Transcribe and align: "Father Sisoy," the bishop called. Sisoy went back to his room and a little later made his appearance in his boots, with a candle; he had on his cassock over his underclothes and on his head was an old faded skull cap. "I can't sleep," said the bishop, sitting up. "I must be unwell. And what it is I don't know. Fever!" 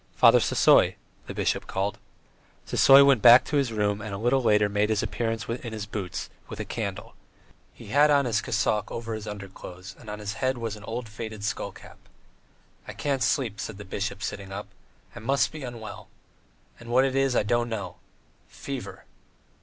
"Father 0.15 0.39
Sisoy," 0.39 0.95
the 1.27 1.33
bishop 1.35 1.67
called. 1.67 1.99
Sisoy 2.65 3.05
went 3.05 3.21
back 3.21 3.45
to 3.45 3.57
his 3.57 3.71
room 3.71 4.01
and 4.01 4.15
a 4.15 4.17
little 4.17 4.41
later 4.41 4.67
made 4.67 4.89
his 4.89 5.03
appearance 5.03 5.45
in 5.47 5.73
his 5.73 5.85
boots, 5.85 6.27
with 6.49 6.59
a 6.59 6.65
candle; 6.65 7.13
he 7.71 7.89
had 7.89 8.09
on 8.09 8.25
his 8.25 8.41
cassock 8.41 8.89
over 8.91 9.13
his 9.13 9.27
underclothes 9.27 9.95
and 9.99 10.09
on 10.09 10.17
his 10.17 10.33
head 10.41 10.57
was 10.57 10.75
an 10.75 10.83
old 10.85 11.07
faded 11.07 11.43
skull 11.43 11.71
cap. 11.71 11.99
"I 12.87 12.93
can't 12.93 13.21
sleep," 13.21 13.59
said 13.59 13.77
the 13.77 13.85
bishop, 13.85 14.23
sitting 14.23 14.51
up. 14.51 14.69
"I 15.15 15.19
must 15.19 15.51
be 15.51 15.61
unwell. 15.61 16.07
And 16.79 16.89
what 16.89 17.05
it 17.05 17.15
is 17.15 17.35
I 17.35 17.43
don't 17.43 17.69
know. 17.69 17.97
Fever!" 18.47 19.05